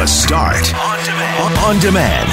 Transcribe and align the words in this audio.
The 0.00 0.06
Start 0.06 0.74
on 0.76 1.04
demand. 1.04 1.58
On 1.58 1.78
demand. 1.78 2.28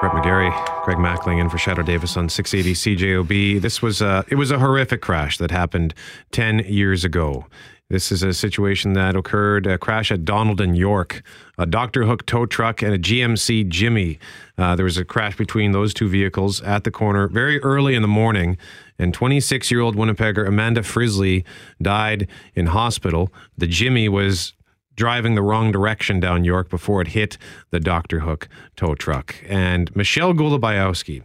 Brett 0.00 0.12
McGarry, 0.12 0.84
Greg 0.86 0.96
Mackling 0.96 1.38
in 1.38 1.50
for 1.50 1.58
Shadoe 1.58 1.84
Davis 1.84 2.16
on 2.16 2.30
680 2.30 2.96
CJOB. 2.96 3.60
This 3.60 3.82
was 3.82 4.00
a, 4.00 4.24
it 4.28 4.36
was 4.36 4.50
a 4.50 4.58
horrific 4.58 5.02
crash 5.02 5.36
that 5.36 5.50
happened 5.50 5.92
10 6.30 6.60
years 6.60 7.04
ago. 7.04 7.44
This 7.90 8.10
is 8.10 8.22
a 8.22 8.32
situation 8.32 8.94
that 8.94 9.16
occurred, 9.16 9.66
a 9.66 9.76
crash 9.76 10.10
at 10.10 10.24
Donald 10.24 10.62
and 10.62 10.78
York, 10.78 11.22
a 11.58 11.66
Dr. 11.66 12.04
Hook 12.04 12.24
tow 12.24 12.46
truck 12.46 12.80
and 12.80 12.94
a 12.94 12.98
GMC 12.98 13.68
Jimmy. 13.68 14.18
Uh, 14.56 14.74
there 14.74 14.84
was 14.84 14.96
a 14.96 15.04
crash 15.04 15.36
between 15.36 15.72
those 15.72 15.92
two 15.92 16.08
vehicles 16.08 16.62
at 16.62 16.84
the 16.84 16.90
corner 16.90 17.28
very 17.28 17.60
early 17.60 17.94
in 17.94 18.00
the 18.00 18.08
morning, 18.08 18.56
and 18.98 19.12
26 19.12 19.70
year 19.70 19.82
old 19.82 19.94
Winnipegger 19.94 20.48
Amanda 20.48 20.80
Frizzley 20.80 21.44
died 21.82 22.28
in 22.54 22.68
hospital. 22.68 23.30
The 23.58 23.66
Jimmy 23.66 24.08
was 24.08 24.54
driving 25.00 25.34
the 25.34 25.40
wrong 25.40 25.72
direction 25.72 26.20
down 26.20 26.44
York 26.44 26.68
before 26.68 27.00
it 27.00 27.08
hit 27.08 27.38
the 27.70 27.80
Dr. 27.80 28.20
Hook 28.20 28.50
tow 28.76 28.94
truck. 28.94 29.34
And 29.48 29.90
Michelle 29.96 30.34
Golebiowski 30.34 31.22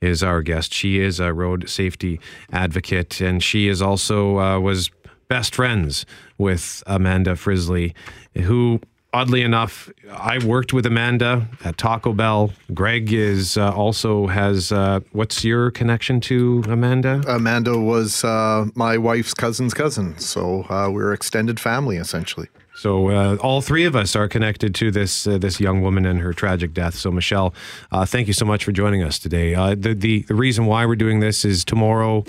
is 0.00 0.22
our 0.22 0.42
guest. 0.42 0.72
She 0.72 1.00
is 1.00 1.18
a 1.18 1.32
road 1.32 1.68
safety 1.68 2.20
advocate, 2.52 3.20
and 3.20 3.42
she 3.42 3.66
is 3.66 3.82
also 3.82 4.38
uh, 4.38 4.60
was 4.60 4.92
best 5.26 5.56
friends 5.56 6.06
with 6.38 6.84
Amanda 6.86 7.34
Frisley, 7.34 7.96
who 8.44 8.80
oddly 9.12 9.42
enough, 9.42 9.90
I 10.08 10.38
worked 10.44 10.72
with 10.72 10.86
Amanda 10.86 11.48
at 11.64 11.78
Taco 11.78 12.12
Bell. 12.12 12.52
Greg 12.74 13.12
is 13.12 13.56
uh, 13.56 13.72
also 13.72 14.28
has. 14.28 14.70
Uh, 14.70 15.00
what's 15.10 15.42
your 15.42 15.72
connection 15.72 16.20
to 16.20 16.62
Amanda? 16.68 17.24
Amanda 17.26 17.76
was 17.76 18.22
uh, 18.22 18.66
my 18.76 18.96
wife's 18.98 19.34
cousin's 19.34 19.74
cousin, 19.74 20.16
so 20.18 20.64
uh, 20.68 20.88
we're 20.92 21.12
extended 21.12 21.58
family 21.58 21.96
essentially. 21.96 22.46
So 22.76 23.08
uh, 23.08 23.36
all 23.40 23.62
three 23.62 23.84
of 23.84 23.96
us 23.96 24.14
are 24.14 24.28
connected 24.28 24.74
to 24.76 24.90
this 24.90 25.26
uh, 25.26 25.38
this 25.38 25.60
young 25.60 25.80
woman 25.80 26.04
and 26.04 26.20
her 26.20 26.32
tragic 26.32 26.74
death. 26.74 26.94
So 26.94 27.10
Michelle, 27.10 27.54
uh, 27.90 28.04
thank 28.04 28.26
you 28.26 28.34
so 28.34 28.44
much 28.44 28.64
for 28.64 28.72
joining 28.72 29.02
us 29.02 29.18
today. 29.18 29.54
Uh, 29.54 29.74
the, 29.74 29.94
the 29.94 30.22
the 30.22 30.34
reason 30.34 30.66
why 30.66 30.84
we're 30.84 30.96
doing 30.96 31.20
this 31.20 31.44
is 31.44 31.64
tomorrow 31.64 32.24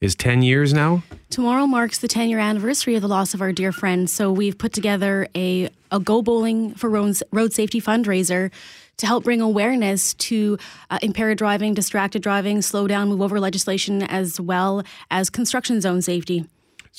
is 0.00 0.14
10 0.14 0.42
years 0.42 0.72
now. 0.72 1.02
Tomorrow 1.30 1.66
marks 1.66 1.98
the 1.98 2.08
10 2.08 2.28
year 2.28 2.38
anniversary 2.38 2.94
of 2.94 3.02
the 3.02 3.08
loss 3.08 3.34
of 3.34 3.40
our 3.40 3.52
dear 3.52 3.72
friend. 3.72 4.08
So 4.08 4.30
we've 4.30 4.56
put 4.56 4.72
together 4.72 5.26
a 5.34 5.70
a 5.90 5.98
Go 5.98 6.20
Bowling 6.20 6.74
for 6.74 6.90
Road, 6.90 7.16
road 7.32 7.52
Safety 7.54 7.80
fundraiser 7.80 8.50
to 8.98 9.06
help 9.06 9.24
bring 9.24 9.40
awareness 9.40 10.12
to 10.14 10.58
uh, 10.90 10.98
impaired 11.02 11.38
driving, 11.38 11.72
distracted 11.72 12.20
driving, 12.20 12.60
slow 12.60 12.86
down, 12.86 13.08
move 13.08 13.22
over 13.22 13.40
legislation, 13.40 14.02
as 14.02 14.40
well 14.40 14.82
as 15.10 15.30
construction 15.30 15.80
zone 15.80 16.02
safety. 16.02 16.44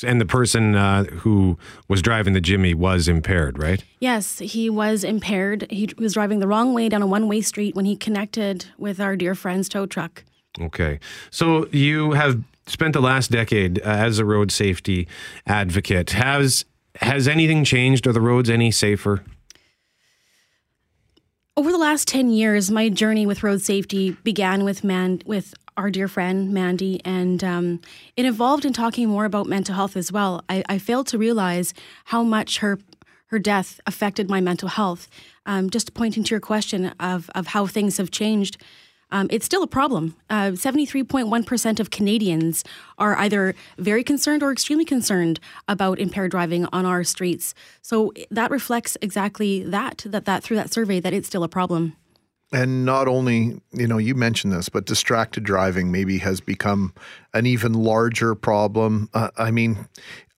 And 0.03 0.21
the 0.21 0.25
person 0.25 0.75
uh, 0.75 1.03
who 1.05 1.57
was 1.87 2.01
driving 2.01 2.33
the 2.33 2.41
Jimmy 2.41 2.73
was 2.73 3.07
impaired, 3.07 3.59
right? 3.59 3.83
Yes, 3.99 4.39
he 4.39 4.69
was 4.69 5.03
impaired. 5.03 5.67
He 5.69 5.89
was 5.97 6.13
driving 6.13 6.39
the 6.39 6.47
wrong 6.47 6.73
way 6.73 6.89
down 6.89 7.01
a 7.01 7.07
one 7.07 7.27
way 7.27 7.41
street 7.41 7.75
when 7.75 7.85
he 7.85 7.95
connected 7.95 8.65
with 8.77 8.99
our 8.99 9.15
dear 9.15 9.35
friend's 9.35 9.67
tow 9.67 9.85
truck. 9.85 10.23
Okay. 10.59 10.99
So 11.31 11.67
you 11.71 12.13
have 12.13 12.41
spent 12.67 12.93
the 12.93 13.01
last 13.01 13.31
decade 13.31 13.79
uh, 13.79 13.85
as 13.85 14.19
a 14.19 14.25
road 14.25 14.51
safety 14.51 15.07
advocate. 15.45 16.11
Has 16.11 16.65
has 16.95 17.27
anything 17.27 17.63
changed? 17.63 18.07
Are 18.07 18.13
the 18.13 18.21
roads 18.21 18.49
any 18.49 18.71
safer? 18.71 19.23
Over 21.55 21.71
the 21.71 21.77
last 21.77 22.07
10 22.07 22.29
years, 22.29 22.71
my 22.71 22.87
journey 22.87 23.25
with 23.25 23.43
road 23.43 23.61
safety 23.61 24.11
began 24.23 24.63
with 24.63 24.83
man 24.83 25.21
with 25.25 25.53
our 25.79 25.89
dear 25.89 26.09
friend 26.09 26.51
Mandy, 26.53 26.99
and 27.05 27.41
um, 27.41 27.79
it 28.17 28.25
evolved 28.25 28.65
in 28.65 28.73
talking 28.73 29.07
more 29.07 29.23
about 29.23 29.47
mental 29.47 29.75
health 29.75 29.95
as 29.95 30.11
well. 30.11 30.43
I, 30.49 30.61
I, 30.67 30.77
failed 30.77 31.07
to 31.07 31.17
realize 31.17 31.73
how 32.05 32.21
much 32.21 32.57
her 32.57 32.79
her 33.27 33.39
death 33.39 33.79
affected 33.87 34.29
my 34.29 34.41
mental 34.41 34.67
health. 34.67 35.07
Um, 35.45 35.69
just 35.69 35.93
pointing 35.93 36.25
to 36.25 36.31
your 36.31 36.41
question 36.41 36.87
of 36.99 37.29
of 37.33 37.47
how 37.47 37.65
things 37.65 37.95
have 37.95 38.11
changed. 38.11 38.57
Um, 39.11 39.27
it's 39.31 39.45
still 39.45 39.63
a 39.63 39.67
problem. 39.67 40.15
Uh, 40.29 40.51
73.1% 40.51 41.79
of 41.79 41.89
Canadians 41.89 42.63
are 42.99 43.17
either 43.17 43.55
very 43.79 44.03
concerned 44.03 44.43
or 44.43 44.51
extremely 44.51 44.85
concerned 44.85 45.39
about 45.67 45.97
impaired 45.97 46.29
driving 46.29 46.67
on 46.71 46.85
our 46.85 47.03
streets. 47.03 47.55
So 47.81 48.13
that 48.29 48.51
reflects 48.51 48.97
exactly 49.01 49.63
that, 49.63 50.03
that, 50.05 50.25
that 50.25 50.43
through 50.43 50.57
that 50.57 50.71
survey, 50.71 50.99
that 50.99 51.11
it's 51.11 51.27
still 51.27 51.43
a 51.43 51.49
problem. 51.49 51.95
And 52.51 52.83
not 52.83 53.07
only, 53.07 53.61
you 53.71 53.87
know, 53.87 53.99
you 53.99 54.15
mentioned 54.15 54.53
this, 54.53 54.69
but 54.69 54.85
distracted 54.85 55.43
driving 55.43 55.91
maybe 55.91 56.17
has 56.19 56.41
become 56.41 56.93
an 57.33 57.45
even 57.45 57.73
larger 57.73 58.33
problem. 58.33 59.09
Uh, 59.13 59.29
I 59.37 59.51
mean, 59.51 59.87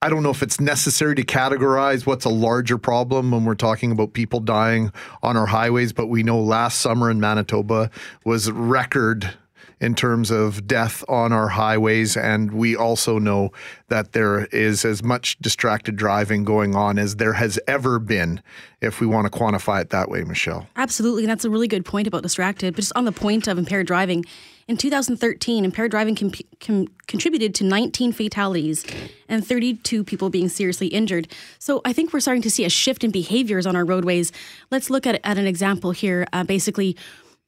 I 0.02 0.10
don't 0.10 0.24
know 0.24 0.32
if 0.32 0.42
it's 0.42 0.60
necessary 0.60 1.16
to 1.16 1.24
categorize 1.24 2.06
what's 2.06 2.26
a 2.26 2.30
larger 2.30 2.78
problem 2.78 3.32
when 3.32 3.46
we're 3.46 3.56
talking 3.56 3.92
about 3.92 4.14
people 4.14 4.40
dying 4.40 4.92
on 5.22 5.38
our 5.38 5.46
highways, 5.46 5.94
but 5.94 6.08
we 6.08 6.24
know 6.24 6.42
last 6.42 6.80
summer 6.80 7.10
in 7.12 7.20
Manitoba 7.20 7.92
was 8.26 8.52
record 8.52 9.36
in 9.82 9.96
terms 9.96 10.30
of 10.30 10.68
death 10.68 11.04
on 11.10 11.34
our 11.34 11.50
highways. 11.50 12.16
And 12.16 12.54
we 12.54 12.76
also 12.76 13.18
know 13.18 13.52
that 13.90 14.14
there 14.14 14.46
is 14.46 14.86
as 14.86 15.04
much 15.04 15.40
distracted 15.40 15.96
driving 15.96 16.44
going 16.44 16.76
on 16.76 17.00
as 17.00 17.16
there 17.16 17.34
has 17.34 17.60
ever 17.68 17.98
been, 17.98 18.44
if 18.80 19.02
we 19.02 19.08
want 19.08 19.32
to 19.32 19.38
quantify 19.38 19.82
it 19.82 19.90
that 19.90 20.08
way, 20.08 20.24
Michelle. 20.24 20.68
Absolutely. 20.76 21.24
And 21.24 21.32
that's 21.32 21.46
a 21.46 21.50
really 21.50 21.68
good 21.68 21.84
point 21.84 22.08
about 22.08 22.22
distracted. 22.22 22.76
But 22.76 22.82
just 22.82 22.94
on 22.96 23.06
the 23.06 23.12
point 23.12 23.48
of 23.48 23.58
impaired 23.58 23.88
driving, 23.88 24.24
in 24.68 24.78
2013, 24.78 25.66
impaired 25.66 25.90
driving 25.90 26.16
com- 26.16 26.32
com- 26.60 26.88
contributed 27.08 27.56
to 27.56 27.64
19 27.64 28.14
fatalities 28.14 28.86
and 29.28 29.46
32 29.46 30.04
people 30.04 30.30
being 30.30 30.48
seriously 30.48 30.88
injured. 30.88 31.28
So 31.58 31.82
I 31.84 31.92
think 31.92 32.14
we're 32.14 32.20
starting 32.20 32.44
to 32.44 32.52
see 32.52 32.66
a 32.66 32.70
shift 32.70 33.04
in 33.04 33.10
behaviors 33.10 33.66
on 33.66 33.76
our 33.76 33.84
roadways. 33.84 34.32
Let's 34.70 34.92
look 34.92 35.08
at, 35.08 35.20
at 35.24 35.40
an 35.40 35.48
example 35.48 35.92
here. 35.92 36.28
Uh, 36.32 36.44
basically, 36.44 36.96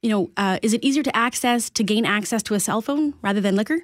you 0.04 0.10
know, 0.10 0.30
uh, 0.36 0.58
is 0.60 0.74
it 0.74 0.84
easier 0.84 1.02
to 1.02 1.16
access, 1.16 1.70
to 1.70 1.82
gain 1.82 2.04
access 2.04 2.42
to 2.42 2.52
a 2.52 2.60
cell 2.60 2.82
phone 2.82 3.14
rather 3.22 3.40
than 3.40 3.56
liquor? 3.56 3.78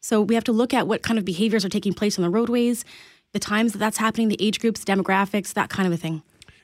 So 0.00 0.22
we 0.22 0.36
have 0.36 0.44
to 0.44 0.52
look 0.52 0.72
at 0.72 0.86
what 0.86 1.02
kind 1.02 1.18
of 1.18 1.24
behaviors 1.24 1.64
are 1.64 1.68
taking 1.68 1.92
place 1.92 2.16
on 2.16 2.22
the 2.22 2.30
roadways, 2.30 2.84
the 3.32 3.40
times 3.40 3.72
that 3.72 3.78
that's 3.78 3.98
happening, 3.98 4.28
the 4.28 4.36
age 4.38 4.60
groups, 4.60 4.84
demographics, 4.84 5.52
that 5.54 5.70
kind 5.70 5.88
of 5.88 5.92
a 5.92 5.96
thing. 5.96 6.22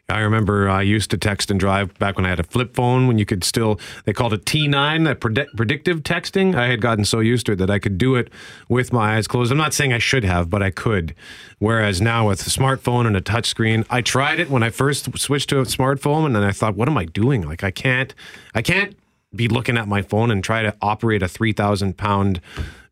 I 0.08 0.20
remember 0.20 0.68
I 0.68 0.82
used 0.82 1.10
to 1.10 1.18
text 1.18 1.50
and 1.50 1.58
drive 1.58 1.96
back 1.98 2.16
when 2.16 2.26
I 2.26 2.28
had 2.28 2.40
a 2.40 2.44
flip 2.44 2.74
phone 2.74 3.06
when 3.06 3.18
you 3.18 3.24
could 3.24 3.44
still, 3.44 3.80
they 4.04 4.12
called 4.12 4.32
it 4.32 4.44
T9, 4.44 5.04
that 5.04 5.20
predict, 5.20 5.56
predictive 5.56 6.02
texting. 6.02 6.54
I 6.54 6.66
had 6.66 6.80
gotten 6.80 7.04
so 7.04 7.20
used 7.20 7.46
to 7.46 7.52
it 7.52 7.56
that 7.56 7.70
I 7.70 7.78
could 7.78 7.98
do 7.98 8.14
it 8.16 8.30
with 8.68 8.92
my 8.92 9.16
eyes 9.16 9.26
closed. 9.26 9.50
I'm 9.50 9.58
not 9.58 9.74
saying 9.74 9.92
I 9.92 9.98
should 9.98 10.24
have, 10.24 10.50
but 10.50 10.62
I 10.62 10.70
could. 10.70 11.14
Whereas 11.58 12.00
now 12.00 12.28
with 12.28 12.46
a 12.46 12.50
smartphone 12.50 13.06
and 13.06 13.16
a 13.16 13.20
touchscreen, 13.20 13.86
I 13.90 14.02
tried 14.02 14.40
it 14.40 14.50
when 14.50 14.62
I 14.62 14.70
first 14.70 15.18
switched 15.18 15.48
to 15.50 15.60
a 15.60 15.64
smartphone 15.64 16.26
and 16.26 16.34
then 16.34 16.42
I 16.44 16.52
thought, 16.52 16.76
what 16.76 16.88
am 16.88 16.98
I 16.98 17.04
doing? 17.04 17.42
Like 17.42 17.64
I 17.64 17.70
can't, 17.70 18.14
I 18.54 18.62
can't 18.62 18.96
be 19.34 19.48
looking 19.48 19.78
at 19.78 19.88
my 19.88 20.02
phone 20.02 20.30
and 20.30 20.42
try 20.42 20.62
to 20.62 20.74
operate 20.80 21.22
a 21.22 21.28
3,000 21.28 21.96
pound 21.96 22.40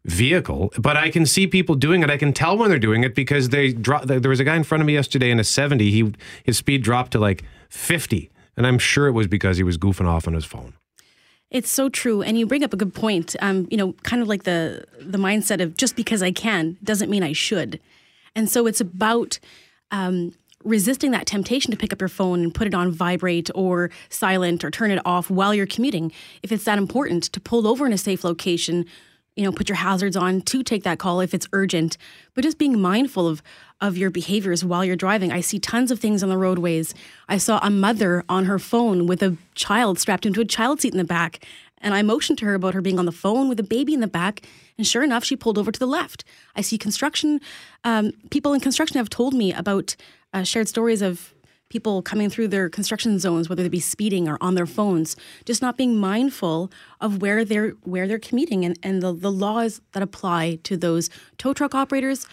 vehicle, 0.05 0.73
but 0.79 0.97
I 0.97 1.11
can 1.11 1.27
see 1.27 1.47
people 1.47 1.75
doing 1.75 2.03
it. 2.03 2.11
I 2.11 2.17
can 2.17 2.33
tell 2.33 2.57
when 2.57 2.71
they're 2.71 2.79
doing 2.79 3.05
it 3.05 3.15
because 3.15 3.51
they 3.51 3.73
drop. 3.73 4.05
There 4.05 4.31
was 4.31 4.41
a 4.41 4.45
guy 4.45 4.57
in 4.57 4.65
front 4.65 4.81
of 4.81 4.87
me 4.87 4.95
yesterday 4.95 5.31
in 5.31 5.39
a 5.39 5.45
70. 5.45 5.91
He 5.91 6.15
his 6.45 6.57
speed 6.57 6.83
dropped 6.83 7.13
to 7.13 7.19
like 7.19 7.45
50, 7.69 8.31
and 8.57 8.67
I'm 8.67 8.79
sure 8.79 9.07
it 9.07 9.13
was 9.13 9.27
because 9.27 9.57
he 9.57 9.63
was 9.63 9.77
goofing 9.77 10.07
off 10.07 10.27
on 10.27 10.35
his 10.35 10.45
phone. 10.45 10.75
It's 11.51 11.71
so 11.71 11.89
true, 11.89 12.23
and 12.23 12.39
you 12.39 12.47
bring 12.47 12.63
up 12.63 12.73
a 12.73 12.77
good 12.77 12.95
point. 12.95 13.35
Um, 13.41 13.69
you 13.71 13.77
know, 13.77 13.93
kind 14.03 14.23
of 14.23 14.29
like 14.29 14.45
the 14.45 14.85
the 15.01 15.19
mindset 15.19 15.63
of 15.63 15.77
just 15.77 15.97
because 15.97 16.23
I 16.23 16.31
can 16.31 16.77
doesn't 16.83 17.11
mean 17.11 17.23
I 17.23 17.33
should, 17.33 17.81
and 18.35 18.51
so 18.51 18.67
it's 18.67 18.81
about 18.81 19.39
um, 19.91 20.35
resisting 20.69 21.11
that 21.13 21.27
temptation 21.27 21.71
to 21.71 21.77
pick 21.77 21.93
up 21.93 22.01
your 22.01 22.09
phone 22.09 22.43
and 22.43 22.55
put 22.55 22.67
it 22.67 22.75
on 22.75 22.91
vibrate 22.91 23.51
or 23.55 23.91
silent 24.11 24.63
or 24.63 24.71
turn 24.71 24.91
it 24.91 25.01
off 25.05 25.31
while 25.31 25.55
you're 25.55 25.67
commuting. 25.67 26.13
If 26.43 26.53
it's 26.53 26.65
that 26.65 26.79
important 26.79 27.25
to 27.25 27.41
pull 27.41 27.67
over 27.67 27.87
in 27.87 27.93
a 27.93 27.99
safe 27.99 28.23
location, 28.23 28.85
you 29.35 29.45
know, 29.45 29.53
put 29.53 29.69
your 29.69 29.77
hazards 29.77 30.17
on 30.17 30.43
to 30.43 30.63
take 30.63 30.83
that 30.83 30.99
call 30.99 31.21
if 31.21 31.33
it's 31.33 31.49
urgent, 31.53 31.97
but 32.35 32.43
just 32.43 32.59
being 32.59 32.81
mindful 32.81 33.27
of 33.27 33.43
of 33.81 33.97
your 33.97 34.11
behaviors 34.11 34.65
while 34.65 34.85
you're 34.85 34.97
driving. 34.97 35.31
I 35.31 35.41
see 35.41 35.61
tons 35.61 35.93
of 35.93 36.01
things 36.01 36.25
on 36.25 36.29
the 36.29 36.37
roadways. 36.37 36.95
I 37.29 37.39
saw 37.39 37.61
a 37.63 37.71
mother 37.71 38.25
on 38.29 38.47
her 38.47 38.59
phone 38.59 39.07
with 39.07 39.23
a 39.23 39.37
child 39.55 40.01
strapped 40.01 40.27
into 40.27 40.41
a 40.41 40.45
child 40.45 40.81
seat 40.81 40.93
in 40.93 40.99
the 40.99 41.05
back, 41.05 41.45
and 41.81 41.95
I 41.95 42.03
motioned 42.03 42.39
to 42.39 42.47
her 42.47 42.55
about 42.55 42.75
her 42.75 42.81
being 42.81 42.99
on 42.99 43.07
the 43.07 43.13
phone 43.13 43.49
with 43.49 43.61
a 43.61 43.63
baby 43.63 43.95
in 43.95 44.01
the 44.01 44.09
back, 44.09 44.43
and 44.77 44.85
sure 44.85 45.05
enough, 45.05 45.23
she 45.23 45.37
pulled 45.37 45.59
over 45.59 45.71
to 45.71 45.79
the 45.79 45.87
left. 45.87 46.25
I 46.57 46.61
see 46.61 46.77
construction 46.77 47.41
um, 47.85 48.13
people 48.31 48.53
in 48.53 48.61
construction 48.61 48.99
have 48.99 49.11
told 49.11 49.35
me 49.35 49.53
about 49.53 49.95
uh, 50.33 50.43
shared 50.43 50.69
stories 50.69 51.03
of 51.03 51.35
people 51.69 52.01
coming 52.01 52.31
through 52.31 52.49
their 52.49 52.69
construction 52.69 53.19
zones, 53.19 53.49
whether 53.49 53.63
they 53.63 53.69
be 53.69 53.81
speeding 53.81 54.29
or 54.29 54.39
on 54.41 54.55
their 54.55 54.67
phones, 54.67 55.17
just 55.45 55.61
not 55.61 55.77
being 55.77 55.97
mindful 55.97 56.71
of 57.01 57.21
where 57.21 57.45
they're 57.45 57.71
where 57.83 58.09
they're 58.09 58.19
commuting. 58.19 58.65
And, 58.65 58.79
and 58.83 59.03
the, 59.03 59.13
the 59.13 59.33
laws 59.33 59.81
that 59.93 60.03
apply 60.03 60.61
to 60.65 60.77
those 60.77 61.11
tow 61.37 61.53
truck 61.53 61.75
operators, 61.75 62.27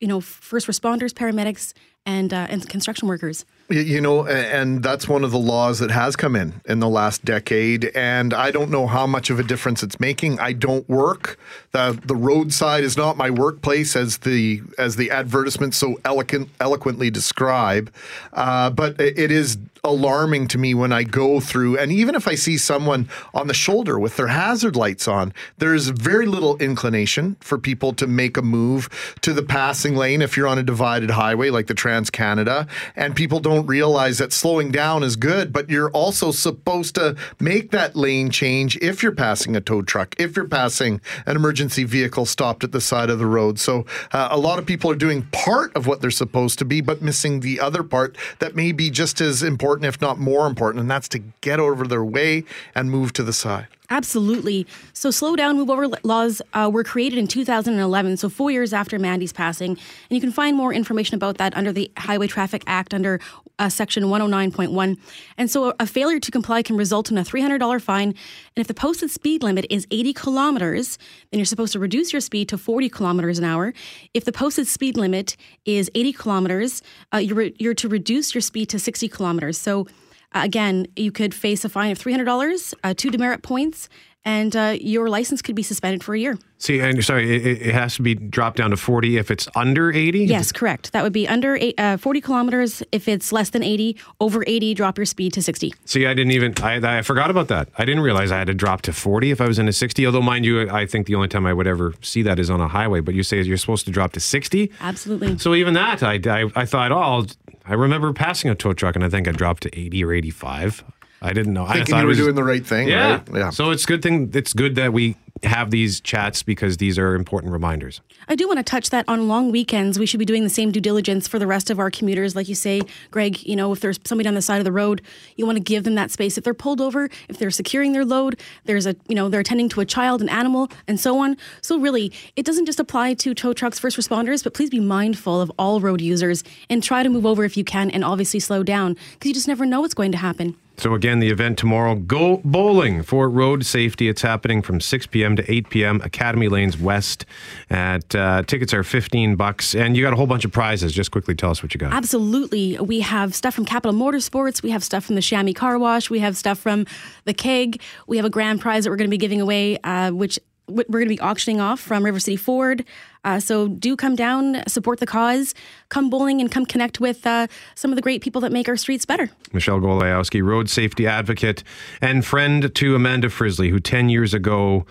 you 0.00 0.06
know, 0.06 0.20
first 0.20 0.66
responders, 0.66 1.12
paramedics, 1.12 1.72
and 2.08 2.32
uh, 2.32 2.46
and 2.48 2.66
construction 2.68 3.06
workers. 3.06 3.44
You 3.68 4.00
know, 4.00 4.26
and 4.26 4.82
that's 4.82 5.06
one 5.06 5.24
of 5.24 5.30
the 5.30 5.38
laws 5.38 5.78
that 5.80 5.90
has 5.90 6.16
come 6.16 6.34
in 6.34 6.62
in 6.64 6.80
the 6.80 6.88
last 6.88 7.22
decade. 7.22 7.84
And 7.94 8.32
I 8.32 8.50
don't 8.50 8.70
know 8.70 8.86
how 8.86 9.06
much 9.06 9.28
of 9.28 9.38
a 9.38 9.42
difference 9.42 9.82
it's 9.82 10.00
making. 10.00 10.40
I 10.40 10.54
don't 10.54 10.88
work. 10.88 11.38
The, 11.72 12.00
the 12.06 12.16
roadside 12.16 12.82
is 12.82 12.96
not 12.96 13.18
my 13.18 13.28
workplace, 13.28 13.94
as 13.94 14.18
the 14.18 14.62
as 14.78 14.96
the 14.96 15.10
advertisement 15.10 15.74
so 15.74 16.00
eloquent, 16.02 16.48
eloquently 16.60 17.10
describe. 17.10 17.92
Uh, 18.32 18.70
but 18.70 18.98
it 18.98 19.30
is 19.30 19.58
alarming 19.84 20.48
to 20.48 20.58
me 20.58 20.74
when 20.74 20.92
I 20.92 21.02
go 21.02 21.40
through, 21.40 21.78
and 21.78 21.92
even 21.92 22.14
if 22.14 22.26
I 22.28 22.34
see 22.34 22.56
someone 22.56 23.08
on 23.34 23.46
the 23.46 23.54
shoulder 23.54 23.98
with 23.98 24.16
their 24.16 24.28
hazard 24.28 24.76
lights 24.76 25.08
on, 25.08 25.32
there's 25.58 25.88
very 25.88 26.26
little 26.26 26.56
inclination 26.58 27.36
for 27.40 27.58
people 27.58 27.92
to 27.94 28.06
make 28.06 28.36
a 28.36 28.42
move 28.42 28.88
to 29.22 29.32
the 29.32 29.42
passing 29.42 29.94
lane 29.94 30.22
if 30.22 30.36
you're 30.36 30.48
on 30.48 30.58
a 30.58 30.62
divided 30.62 31.10
highway 31.10 31.50
like 31.50 31.66
the 31.66 31.74
Trans 31.74 31.97
Canada. 32.06 32.66
And 32.96 33.16
people 33.16 33.40
don't 33.40 33.66
realize 33.66 34.18
that 34.18 34.32
slowing 34.32 34.70
down 34.70 35.02
is 35.02 35.16
good, 35.16 35.52
but 35.52 35.68
you're 35.68 35.90
also 35.90 36.30
supposed 36.30 36.94
to 36.94 37.16
make 37.40 37.70
that 37.72 37.96
lane 37.96 38.30
change 38.30 38.76
if 38.78 39.02
you're 39.02 39.12
passing 39.12 39.56
a 39.56 39.60
tow 39.60 39.82
truck, 39.82 40.14
if 40.18 40.36
you're 40.36 40.48
passing 40.48 41.00
an 41.26 41.36
emergency 41.36 41.84
vehicle 41.84 42.26
stopped 42.26 42.64
at 42.64 42.72
the 42.72 42.80
side 42.80 43.10
of 43.10 43.18
the 43.18 43.26
road. 43.26 43.58
So 43.58 43.84
uh, 44.12 44.28
a 44.30 44.38
lot 44.38 44.58
of 44.58 44.66
people 44.66 44.90
are 44.90 44.96
doing 44.96 45.22
part 45.32 45.74
of 45.76 45.86
what 45.86 46.00
they're 46.00 46.10
supposed 46.10 46.58
to 46.60 46.64
be, 46.64 46.80
but 46.80 47.02
missing 47.02 47.40
the 47.40 47.60
other 47.60 47.82
part 47.82 48.16
that 48.38 48.54
may 48.54 48.72
be 48.72 48.90
just 48.90 49.20
as 49.20 49.42
important, 49.42 49.86
if 49.86 50.00
not 50.00 50.18
more 50.18 50.46
important, 50.46 50.80
and 50.80 50.90
that's 50.90 51.08
to 51.08 51.20
get 51.40 51.58
over 51.60 51.86
their 51.86 52.04
way 52.04 52.44
and 52.74 52.90
move 52.90 53.12
to 53.14 53.22
the 53.22 53.32
side. 53.32 53.68
Absolutely. 53.90 54.66
So, 54.92 55.10
slow 55.10 55.34
down, 55.34 55.56
move 55.56 55.70
over 55.70 55.88
laws 56.02 56.42
uh, 56.52 56.70
were 56.70 56.84
created 56.84 57.18
in 57.18 57.26
2011, 57.26 58.18
so 58.18 58.28
four 58.28 58.50
years 58.50 58.74
after 58.74 58.98
Mandy's 58.98 59.32
passing. 59.32 59.70
And 59.70 59.78
you 60.10 60.20
can 60.20 60.30
find 60.30 60.56
more 60.56 60.74
information 60.74 61.14
about 61.14 61.38
that 61.38 61.56
under 61.56 61.72
the 61.72 61.90
Highway 61.96 62.26
Traffic 62.26 62.62
Act 62.66 62.92
under 62.92 63.18
uh, 63.58 63.70
Section 63.70 64.04
109.1. 64.04 64.98
And 65.38 65.50
so, 65.50 65.74
a 65.80 65.86
failure 65.86 66.20
to 66.20 66.30
comply 66.30 66.62
can 66.62 66.76
result 66.76 67.10
in 67.10 67.16
a 67.16 67.22
$300 67.22 67.80
fine. 67.80 68.08
And 68.08 68.16
if 68.56 68.66
the 68.66 68.74
posted 68.74 69.10
speed 69.10 69.42
limit 69.42 69.64
is 69.70 69.86
80 69.90 70.12
kilometers, 70.12 70.98
then 71.30 71.38
you're 71.38 71.46
supposed 71.46 71.72
to 71.72 71.78
reduce 71.78 72.12
your 72.12 72.20
speed 72.20 72.50
to 72.50 72.58
40 72.58 72.90
kilometers 72.90 73.38
an 73.38 73.46
hour. 73.46 73.72
If 74.12 74.26
the 74.26 74.32
posted 74.32 74.68
speed 74.68 74.98
limit 74.98 75.36
is 75.64 75.90
80 75.94 76.12
kilometers, 76.12 76.82
uh, 77.14 77.18
you're, 77.18 77.36
re- 77.36 77.56
you're 77.58 77.74
to 77.74 77.88
reduce 77.88 78.34
your 78.34 78.42
speed 78.42 78.68
to 78.68 78.78
60 78.78 79.08
kilometers. 79.08 79.56
So, 79.56 79.86
again, 80.32 80.86
you 80.96 81.12
could 81.12 81.34
face 81.34 81.64
a 81.64 81.68
fine 81.68 81.90
of 81.90 81.98
$300, 81.98 82.74
uh, 82.84 82.94
two 82.96 83.10
demerit 83.10 83.42
points, 83.42 83.88
and 84.28 84.54
uh, 84.54 84.76
your 84.78 85.08
license 85.08 85.40
could 85.40 85.56
be 85.56 85.62
suspended 85.62 86.04
for 86.04 86.14
a 86.14 86.18
year. 86.18 86.38
See, 86.58 86.80
and 86.80 87.02
sorry, 87.02 87.34
it, 87.34 87.62
it, 87.68 87.72
has 87.72 87.94
to 87.94 88.02
be 88.02 88.14
dropped 88.14 88.58
down 88.58 88.70
to 88.70 88.76
40 88.76 89.16
if 89.16 89.30
it's 89.30 89.48
under 89.54 89.90
80? 89.90 90.26
Yes, 90.26 90.52
correct. 90.52 90.92
That 90.92 91.02
would 91.02 91.14
be 91.14 91.26
under 91.26 91.56
eight, 91.56 91.80
uh, 91.80 91.96
40 91.96 92.20
kilometers 92.20 92.82
if 92.92 93.08
it's 93.08 93.32
less 93.32 93.48
than 93.50 93.62
80. 93.62 93.96
Over 94.20 94.44
80, 94.46 94.74
drop 94.74 94.98
your 94.98 95.06
speed 95.06 95.32
to 95.32 95.42
60. 95.42 95.72
See, 95.86 96.04
I 96.04 96.12
didn't 96.12 96.32
even, 96.32 96.52
I, 96.62 96.98
I 96.98 97.02
forgot 97.02 97.30
about 97.30 97.48
that. 97.48 97.70
I 97.78 97.86
didn't 97.86 98.02
realize 98.02 98.30
I 98.30 98.36
had 98.36 98.48
to 98.48 98.54
drop 98.54 98.82
to 98.82 98.92
40 98.92 99.30
if 99.30 99.40
I 99.40 99.46
was 99.46 99.58
in 99.58 99.66
a 99.66 99.72
60. 99.72 100.04
Although, 100.04 100.20
mind 100.20 100.44
you, 100.44 100.68
I 100.68 100.84
think 100.84 101.06
the 101.06 101.14
only 101.14 101.28
time 101.28 101.46
I 101.46 101.54
would 101.54 101.66
ever 101.66 101.94
see 102.02 102.20
that 102.22 102.38
is 102.38 102.50
on 102.50 102.60
a 102.60 102.68
highway. 102.68 103.00
But 103.00 103.14
you 103.14 103.22
say 103.22 103.40
you're 103.40 103.56
supposed 103.56 103.86
to 103.86 103.90
drop 103.90 104.12
to 104.12 104.20
60? 104.20 104.70
Absolutely. 104.82 105.38
So 105.38 105.54
even 105.54 105.72
that, 105.72 106.02
I, 106.02 106.20
I, 106.26 106.50
I 106.54 106.66
thought, 106.66 106.92
oh, 106.92 107.24
I 107.64 107.72
remember 107.72 108.12
passing 108.12 108.50
a 108.50 108.54
tow 108.54 108.74
truck 108.74 108.94
and 108.94 109.02
I 109.02 109.08
think 109.08 109.26
I 109.26 109.32
dropped 109.32 109.62
to 109.62 109.78
80 109.78 110.04
or 110.04 110.12
85. 110.12 110.84
I 111.20 111.32
didn't 111.32 111.52
know. 111.52 111.66
Thinking 111.66 111.82
I 111.82 111.84
thought 111.84 111.98
you 111.98 112.04
were 112.04 112.08
was, 112.08 112.18
doing 112.18 112.34
the 112.34 112.44
right 112.44 112.64
thing, 112.64 112.88
yeah. 112.88 113.12
right? 113.12 113.22
Yeah. 113.34 113.50
So 113.50 113.70
it's 113.70 113.86
good 113.86 114.02
thing. 114.02 114.30
It's 114.34 114.52
good 114.52 114.76
that 114.76 114.92
we 114.92 115.16
have 115.42 115.70
these 115.70 116.00
chats 116.00 116.42
because 116.42 116.78
these 116.78 116.98
are 116.98 117.14
important 117.14 117.52
reminders. 117.52 118.00
I 118.28 118.34
do 118.34 118.46
want 118.46 118.58
to 118.58 118.62
touch 118.62 118.90
that 118.90 119.04
on 119.08 119.28
long 119.28 119.50
weekends. 119.50 119.98
We 119.98 120.06
should 120.06 120.18
be 120.18 120.24
doing 120.24 120.44
the 120.44 120.50
same 120.50 120.72
due 120.72 120.80
diligence 120.80 121.28
for 121.28 121.38
the 121.38 121.46
rest 121.46 121.70
of 121.70 121.78
our 121.78 121.90
commuters. 121.90 122.36
Like 122.36 122.48
you 122.48 122.54
say, 122.54 122.82
Greg, 123.10 123.42
you 123.44 123.56
know, 123.56 123.72
if 123.72 123.80
there's 123.80 123.98
somebody 124.04 124.28
on 124.28 124.34
the 124.34 124.42
side 124.42 124.58
of 124.58 124.64
the 124.64 124.72
road, 124.72 125.02
you 125.36 125.46
want 125.46 125.56
to 125.56 125.62
give 125.62 125.84
them 125.84 125.94
that 125.94 126.10
space. 126.10 126.38
If 126.38 126.44
they're 126.44 126.54
pulled 126.54 126.80
over, 126.80 127.08
if 127.28 127.38
they're 127.38 127.50
securing 127.50 127.92
their 127.92 128.04
load, 128.04 128.40
there's 128.64 128.86
a, 128.86 128.96
you 129.08 129.14
know, 129.14 129.28
they're 129.28 129.40
attending 129.40 129.68
to 129.70 129.80
a 129.80 129.84
child, 129.84 130.20
an 130.20 130.28
animal, 130.28 130.68
and 130.86 130.98
so 130.98 131.18
on. 131.18 131.36
So 131.62 131.78
really, 131.78 132.12
it 132.36 132.44
doesn't 132.44 132.66
just 132.66 132.80
apply 132.80 133.14
to 133.14 133.34
tow 133.34 133.52
trucks, 133.52 133.78
first 133.78 133.96
responders, 133.96 134.44
but 134.44 134.54
please 134.54 134.70
be 134.70 134.80
mindful 134.80 135.40
of 135.40 135.50
all 135.58 135.80
road 135.80 136.00
users 136.00 136.44
and 136.68 136.82
try 136.82 137.02
to 137.02 137.08
move 137.08 137.26
over 137.26 137.44
if 137.44 137.56
you 137.56 137.64
can 137.64 137.90
and 137.90 138.04
obviously 138.04 138.40
slow 138.40 138.62
down 138.62 138.96
because 139.14 139.28
you 139.28 139.34
just 139.34 139.48
never 139.48 139.64
know 139.64 139.80
what's 139.80 139.94
going 139.94 140.12
to 140.12 140.18
happen. 140.18 140.56
So 140.78 140.94
again, 140.94 141.18
the 141.18 141.28
event 141.28 141.58
tomorrow, 141.58 141.96
go 141.96 142.40
bowling 142.44 143.02
for 143.02 143.28
road 143.28 143.66
safety. 143.66 144.08
It's 144.08 144.22
happening 144.22 144.62
from 144.62 144.80
6 144.80 145.08
p.m. 145.08 145.34
to 145.34 145.52
8 145.52 145.70
p.m. 145.70 146.00
Academy 146.04 146.46
Lanes 146.48 146.78
West. 146.78 147.26
At 147.68 148.14
uh, 148.14 148.44
tickets 148.44 148.72
are 148.72 148.84
15 148.84 149.34
bucks, 149.34 149.74
and 149.74 149.96
you 149.96 150.04
got 150.04 150.12
a 150.12 150.16
whole 150.16 150.28
bunch 150.28 150.44
of 150.44 150.52
prizes. 150.52 150.92
Just 150.92 151.10
quickly 151.10 151.34
tell 151.34 151.50
us 151.50 151.64
what 151.64 151.74
you 151.74 151.78
got. 151.78 151.92
Absolutely, 151.92 152.78
we 152.78 153.00
have 153.00 153.34
stuff 153.34 153.54
from 153.54 153.64
Capital 153.64 153.92
Motorsports. 153.92 154.62
We 154.62 154.70
have 154.70 154.84
stuff 154.84 155.04
from 155.04 155.16
the 155.16 155.22
Chamois 155.22 155.52
Car 155.52 155.80
Wash. 155.80 156.10
We 156.10 156.20
have 156.20 156.36
stuff 156.36 156.58
from 156.60 156.86
the 157.24 157.34
Keg. 157.34 157.82
We 158.06 158.16
have 158.16 158.26
a 158.26 158.30
grand 158.30 158.60
prize 158.60 158.84
that 158.84 158.90
we're 158.90 158.96
going 158.96 159.10
to 159.10 159.14
be 159.14 159.18
giving 159.18 159.40
away, 159.40 159.78
uh, 159.78 160.12
which 160.12 160.38
we're 160.68 160.84
going 160.84 161.08
to 161.08 161.14
be 161.14 161.20
auctioning 161.20 161.60
off 161.60 161.80
from 161.80 162.04
River 162.04 162.20
City 162.20 162.36
Ford. 162.36 162.84
Uh, 163.24 163.40
so 163.40 163.68
do 163.68 163.96
come 163.96 164.14
down, 164.14 164.62
support 164.68 165.00
the 165.00 165.06
cause, 165.06 165.54
come 165.88 166.08
bowling, 166.08 166.40
and 166.40 166.50
come 166.50 166.64
connect 166.64 167.00
with 167.00 167.26
uh, 167.26 167.46
some 167.74 167.90
of 167.90 167.96
the 167.96 168.02
great 168.02 168.22
people 168.22 168.40
that 168.40 168.52
make 168.52 168.68
our 168.68 168.76
streets 168.76 169.04
better. 169.04 169.30
Michelle 169.52 169.80
Golebiowski, 169.80 170.42
road 170.42 170.70
safety 170.70 171.06
advocate 171.06 171.64
and 172.00 172.24
friend 172.24 172.74
to 172.74 172.94
Amanda 172.94 173.28
Frisley, 173.30 173.70
who 173.70 173.80
10 173.80 174.08
years 174.08 174.34
ago 174.34 174.86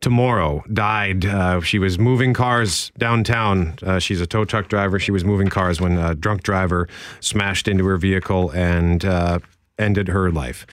tomorrow 0.00 0.62
died. 0.72 1.24
Uh, 1.26 1.60
she 1.60 1.78
was 1.78 1.98
moving 1.98 2.34
cars 2.34 2.92
downtown. 2.98 3.78
Uh, 3.82 3.98
she's 3.98 4.20
a 4.20 4.26
tow 4.26 4.44
truck 4.44 4.68
driver. 4.68 4.98
She 4.98 5.10
was 5.10 5.24
moving 5.24 5.48
cars 5.48 5.80
when 5.80 5.98
a 5.98 6.14
drunk 6.14 6.42
driver 6.42 6.88
smashed 7.20 7.68
into 7.68 7.84
her 7.86 7.96
vehicle 7.96 8.50
and 8.50 9.04
uh, 9.04 9.40
ended 9.78 10.08
her 10.08 10.30
life. 10.30 10.66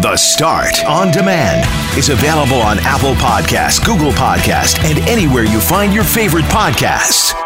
The 0.00 0.16
Start 0.16 0.84
on 0.86 1.12
Demand 1.12 1.64
is 1.96 2.08
available 2.08 2.60
on 2.60 2.78
Apple 2.80 3.14
Podcasts, 3.14 3.84
Google 3.84 4.10
Podcasts, 4.10 4.82
and 4.84 4.98
anywhere 5.08 5.44
you 5.44 5.60
find 5.60 5.94
your 5.94 6.04
favorite 6.04 6.46
podcasts. 6.46 7.43